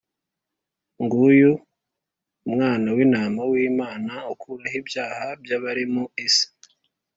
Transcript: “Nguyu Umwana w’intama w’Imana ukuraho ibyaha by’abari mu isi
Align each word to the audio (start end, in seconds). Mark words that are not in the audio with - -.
“Nguyu 1.03 1.51
Umwana 2.47 2.87
w’intama 2.95 3.41
w’Imana 3.51 4.13
ukuraho 4.33 4.75
ibyaha 4.81 5.27
by’abari 5.41 5.83
mu 5.93 6.03
isi 6.25 6.45